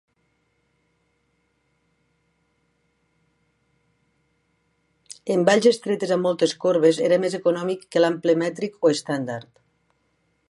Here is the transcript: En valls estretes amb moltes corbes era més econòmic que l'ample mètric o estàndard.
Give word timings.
En 5.35 5.45
valls 5.49 5.69
estretes 5.71 6.13
amb 6.15 6.29
moltes 6.29 6.55
corbes 6.63 7.01
era 7.09 7.19
més 7.27 7.35
econòmic 7.41 7.85
que 7.97 8.03
l'ample 8.05 8.35
mètric 8.45 8.81
o 8.91 8.95
estàndard. 8.95 9.53